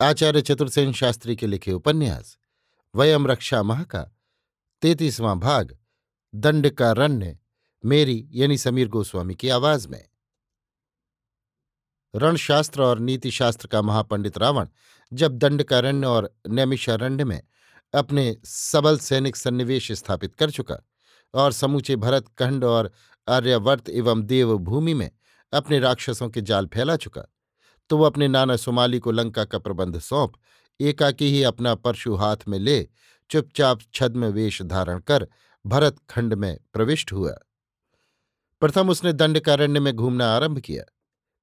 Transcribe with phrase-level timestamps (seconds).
[0.00, 2.36] आचार्य चतुर्सेन शास्त्री के लिखे उपन्यास,
[2.94, 4.02] वयम रक्षा माह का
[4.82, 5.76] तैतीसवां भाग
[6.34, 7.38] दंड का रण्य
[7.84, 10.04] मेरी यानी समीर गोस्वामी की आवाज़ में।
[12.14, 14.68] रणशास्त्र और नीतिशास्त्र का महापंडित रावण
[15.12, 17.42] जब दंडकारण्य और नैमिषारण्य में
[17.94, 20.76] अपने सबल सैनिक सन्निवेश स्थापित कर चुका
[21.34, 22.92] और समूचे भरत खंड और
[23.28, 25.10] आर्यवर्त एवं देवभूमि में
[25.52, 27.26] अपने राक्षसों के जाल फैला चुका
[27.88, 30.32] तो वो अपने नाना सुमाली को लंका का प्रबंध सौंप,
[30.80, 32.88] एकाकी ही अपना परशु हाथ में ले,
[33.30, 35.28] चुपचाप छद्म वेश धारण कर
[35.66, 37.38] भरत खंड में प्रविष्ट हुआ।
[38.60, 40.84] प्रथम उसने दंडकारण्य में घूमना आरंभ किया।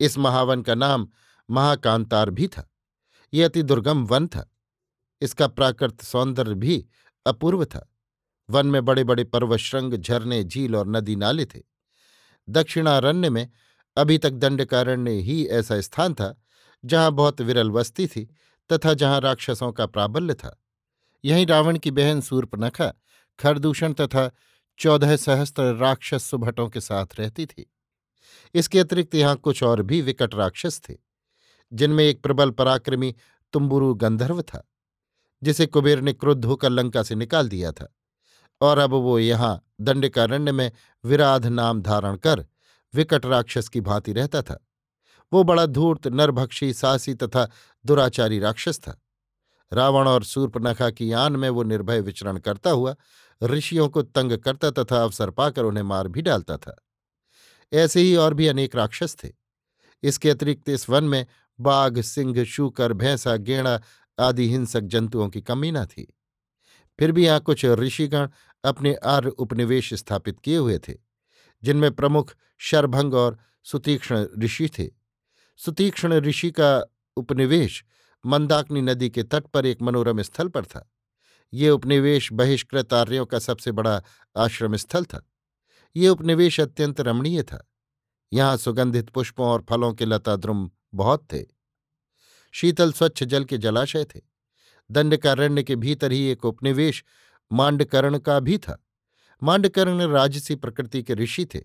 [0.00, 1.08] इस महावन का नाम
[1.50, 2.70] महाकांतार भी था।
[3.34, 4.54] यह अति दुर्गम वन था।
[5.20, 6.86] इसका प्राकृत सौंदर्य भी
[7.26, 7.94] अपूर्व था।
[8.50, 11.62] वन में बड़े बड़े पर्वश्रृंग झरने, झील और नदी नाले थे।
[12.48, 13.50] दक्षिणारण्य में
[13.96, 16.34] अभी तक दंडकारण्य ही ऐसा स्थान था,
[16.84, 18.28] जहाँ बहुत विरल वस्ती थी
[18.70, 20.56] तथा जहाँ राक्षसों का प्राबल्य था।
[21.24, 22.92] यहीं रावण की बहन सूर्पनखा
[23.38, 24.30] खरदूषण तथा
[24.78, 27.70] चौदह सहस्त्र राक्षस सुभटों के साथ रहती थी।
[28.54, 30.94] इसके अतिरिक्त यहाँ कुछ और भी विकट राक्षस थे,
[31.72, 33.14] जिनमें एक प्रबल पराक्रमी
[33.54, 34.62] तुम्बुरु गंधर्व था,
[35.42, 37.88] जिसे कुबेर ने क्रुद्ध होकर लंका से निकाल दिया था,
[38.60, 40.70] और अब वो यहाँ दंडकारण्य में
[41.04, 42.44] विराध नाम धारण कर
[42.94, 44.66] विकट राक्षस की भांति रहता था।
[45.32, 47.50] वो बड़ा धूर्त, नरभक्षी, साहसी तथा
[47.86, 49.02] दुराचारी राक्षस था।
[49.72, 52.96] रावण और सूर्पनखा की आन में वो निर्भय विचरण करता हुआ,
[53.42, 56.84] ऋषियों को तंग करता तथा अवसर पाकर उन्हें मार भी डालता था।
[57.72, 59.28] ऐसे ही और भी अनेक राक्षस थे।
[60.02, 61.26] इसके अतिरिक्त इस वन में
[61.60, 63.80] बाघ, सिंह, शूकर, भैंसा, गेड़ा
[64.18, 66.14] आदि हिंसक जंतुओं की कमी न थी।
[66.98, 68.28] फिर भी यहाँ कुछ ऋषिगण
[68.64, 71.07] अपने आर्य उपनिवेश स्थापित किए हुए थे।
[71.62, 74.88] जिनमें प्रमुख शरभंग और सुतीक्ष्ण ऋषि थे।
[75.56, 76.84] सुतीक्ष्ण ऋषि का
[77.16, 77.84] उपनिवेश
[78.26, 80.92] मंदाकिनी नदी के तट पर एक मनोरम स्थल पर था।
[81.52, 84.02] ये उपनिवेश बहिष्कृत आर्यों का सबसे बड़ा
[84.36, 85.30] आश्रम स्थल था।
[85.96, 87.70] ये उपनिवेश अत्यंत रमणीय था।
[88.32, 91.44] यहाँ सुगंधित पुष्पों और फलों के लताद्रुम बहुत थे।
[92.52, 94.20] शीतल स्वच्छ जल के जलाशय थे।
[94.90, 97.04] दंडकारण्य के भीतर ही एक उपनिवेश
[97.52, 98.87] मांडकर्ण का भी था।
[99.42, 101.60] मांडकर्ण राजसी प्रकृति के ऋषि थे।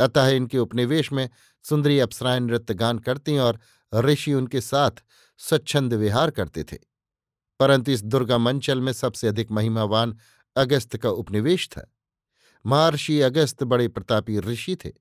[0.00, 1.30] अतः इनके उपनिवेश में
[1.64, 3.60] सुंदरी अप्सराएँ नृत्य गान करती और
[3.94, 4.90] ऋषि उनके साथ
[5.38, 6.78] स्वच्छंद विहार करते थे।
[7.60, 10.18] परंतु इस दुर्गम अंचल में सबसे अधिक महिमावान
[10.56, 11.94] अगस्त का उपनिवेश था।
[12.66, 14.92] महर्षि अगस्त बड़े प्रतापी ऋषि थे।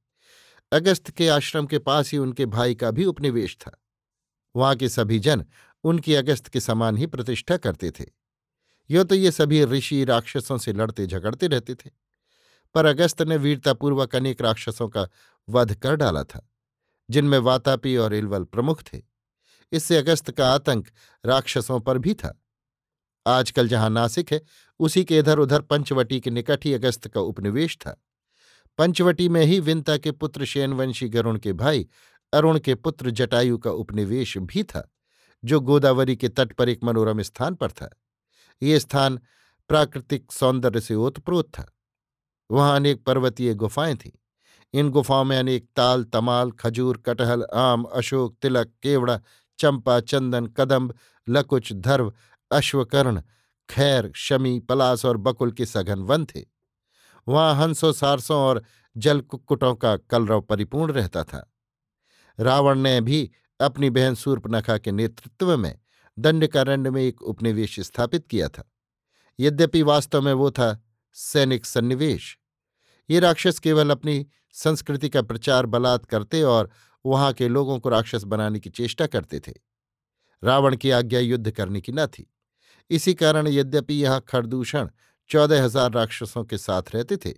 [0.72, 3.84] अगस्त के आश्रम के पास ही उनके भाई का भी उपनिवेश था।
[4.56, 5.46] वहाँ के सभी जन
[5.84, 8.19] उनकी अगस्त के समान ही प्रतिष्ठा करते थे।
[8.90, 11.90] यो तो ये सभी ऋषि राक्षसों से लड़ते झगड़ते रहते थे।
[12.76, 15.08] पर अगस्त ने वीरतापूर्वक अनेक राक्षसों का
[15.48, 16.48] वध कर डाला था,
[17.10, 19.02] जिनमें वातापी और इलवल प्रमुख थे।
[19.72, 20.88] इससे अगस्त का आतंक
[21.26, 22.42] राक्षसों पर भी था।
[23.26, 24.42] आजकल जहाँ नासिक है,
[24.80, 27.96] उसी के इधर उधर पंचवटी के निकट ही अगस्त का उपनिवेश था।
[28.78, 31.88] पंचवटी में ही विंता के पुत्र शैनवंशी गरुण के भाई
[32.34, 34.90] अरुण के पुत्र जटायु का उपनिवेश भी था,
[35.44, 37.90] जो गोदावरी के तट पर एक मनोरम स्थान पर था।
[38.62, 39.20] ये स्थान
[39.70, 41.74] प्राकृतिक सौंदर्य से ओतप्रोत था।
[42.52, 44.12] वहाँ अनेक पर्वतीय गुफाएँ थीं।
[44.74, 49.20] इन गुफाओं में अनेक ताल, तमाल, खजूर, कटहल, आम, अशोक, तिलक, केवड़ा,
[49.60, 50.96] चंपा, चंदन, कदम्ब,
[51.30, 52.14] लकुच, धर्व,
[52.52, 53.22] अश्वकर्ण,
[53.70, 56.46] खैर, शमी, पलास और बकुल के सघन वन थे।
[57.28, 58.64] वहाँ हंसों, सारसों और
[58.98, 61.54] जलकुक्कुटों का कलरव परिपूर्ण रहता था।
[62.40, 65.80] रावण ने भी अपनी बहन सूर्पनखा के नेतृत्व में
[66.20, 68.70] दंडकारण्य में एक उपनिवेश स्थापित किया था।
[69.40, 70.78] यद्यपि वास्तव में वो था
[71.16, 72.38] सैनिक सन्निवेश।
[73.10, 74.26] ये राक्षस केवल अपनी
[74.56, 76.70] संस्कृति का प्रचार बलात् करते और
[77.06, 79.54] वहाँ के लोगों को राक्षस बनाने की चेष्टा करते थे।
[80.44, 82.30] रावण की आज्ञा युद्ध करने की न थी।
[82.92, 84.90] इसी कारण यद्यपि यहाँ खरदूषण
[85.30, 87.34] चौदह हज़ार राक्षसों के साथ रहते थे,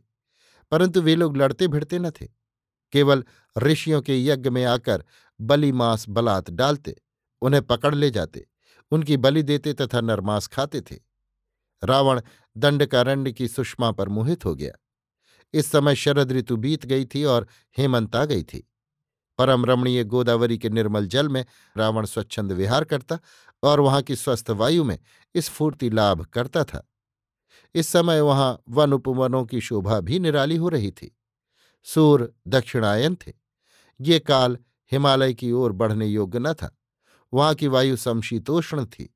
[0.72, 2.25] परंतु वे लोग लड़ते भिड़ते न थे।
[2.94, 3.24] केवल
[3.56, 5.04] ऋषियों के यज्ञ में आकर
[5.39, 6.95] बलि मांस बलात् डालते,
[7.42, 8.45] उन्हें पकड़ ले जाते।
[8.91, 10.99] उनकी बलि देते तथा नरमांस खाते थे।
[11.83, 12.21] रावण
[12.57, 14.71] दंडकारण्य की सुषमा पर मोहित हो गया।
[15.53, 17.47] इस समय शरद ऋतु बीत गई थी और
[17.77, 18.67] हेमंत आ गई थी।
[19.38, 21.45] परम रमणीय गोदावरी के निर्मल जल में
[21.77, 23.19] रावण स्वच्छंद विहार करता
[23.63, 24.99] और वहाँ की स्वस्थ वायु में
[25.37, 26.87] स्फूर्ति लाभ करता था।
[27.75, 31.17] इस समय वहाँ वन उपवनों की शोभा भी निराली हो रही थी।
[31.83, 33.33] सूर दक्षिणायन थे।
[34.01, 34.57] ये काल
[34.91, 36.81] हिमालय की ओर बढ़ने योग्य न था।
[37.33, 39.16] वहाँ की वायु समशीतोष्ण थी।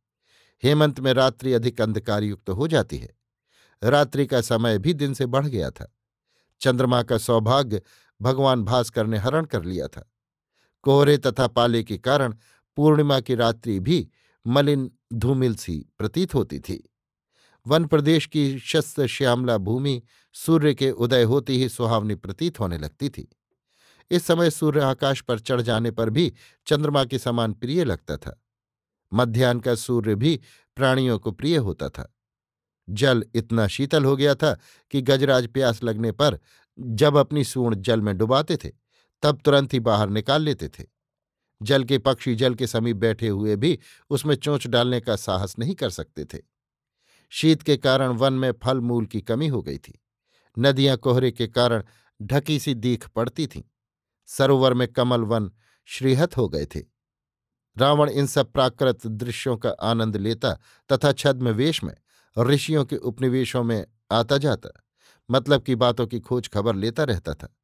[0.63, 3.17] हेमंत में रात्रि अधिक अंधकारयुक्त हो जाती है।
[3.83, 5.95] रात्रि का समय भी दिन से बढ़ गया था।
[6.59, 7.81] चंद्रमा का सौभाग्य
[8.21, 10.11] भगवान भास्कर ने हरण कर लिया था।
[10.81, 12.35] कोहरे तथा पाले के कारण
[12.75, 14.09] पूर्णिमा की रात्रि भी
[14.47, 16.91] मलिन धूमिल सी प्रतीत होती थी।
[17.67, 20.03] वन प्रदेश की शस्त श्यामला भूमि
[20.33, 23.29] सूर्य के उदय होते ही सुहावनी प्रतीत होने लगती थी।
[24.11, 26.33] इस समय सूर्य आकाश पर चढ़ जाने पर भी
[26.67, 28.41] चंद्रमा के समान प्रिय लगता था।
[29.13, 30.41] मध्यान्ह का सूर्य भी
[30.75, 32.15] प्राणियों को प्रिय होता था।
[32.89, 34.59] जल इतना शीतल हो गया था
[34.91, 36.39] कि गजराज प्यास लगने पर
[36.79, 38.71] जब अपनी सूण जल में डुबाते थे,
[39.21, 40.83] तब तुरंत ही बाहर निकाल लेते थे।
[41.61, 43.79] जल के पक्षी जल के समीप बैठे हुए भी
[44.09, 46.37] उसमें चोंच डालने का साहस नहीं कर सकते थे।
[47.29, 50.03] शीत के कारण वन में फल मूल की कमी हो गई थी।
[50.59, 51.83] नदियाँ कोहरे के कारण
[52.21, 53.63] ढकी सी दीख पड़ती थीं।
[54.25, 55.51] सरोवर में कमल वन
[55.85, 56.81] श्रीहत हो गए थे।
[57.77, 60.53] रावण इन सब प्राकृत दृश्यों का आनंद लेता
[60.91, 61.95] तथा छद्म वेश में
[62.37, 64.69] ऋषियों के उपनिवेशों में आता जाता
[65.29, 67.55] मतलब की बातों की खोज खबर लेता रहता था।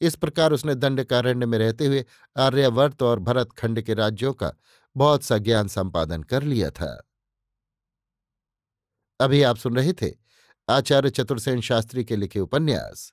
[0.00, 2.04] इस प्रकार उसने दंडकारण्य में रहते हुए
[2.36, 4.52] आर्यवर्त और भरतखंड के राज्यों का
[4.96, 7.08] बहुत सा ज्ञान संपादन कर लिया था।
[9.20, 10.10] अभी आप सुन रहे थे
[10.68, 13.12] आचार्य चतुर्सेन शास्त्री के लिखे उपन्यास,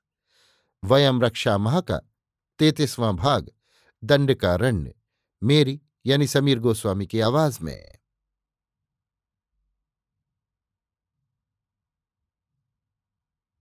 [0.83, 1.99] वयम रक्षा महा का
[2.59, 3.51] तैतीसवां भाग
[4.03, 4.93] दंडकारण्य
[5.43, 7.98] मेरी यानी समीर गोस्वामी की आवाज़ में।